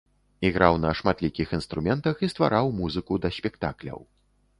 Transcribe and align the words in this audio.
Іграў 0.47 0.77
на 0.85 0.93
шматлікіх 1.01 1.47
інструментах 1.57 2.23
і 2.29 2.29
ствараў 2.33 2.71
музыку 2.79 3.19
да 3.27 3.31
спектакляў. 3.37 4.01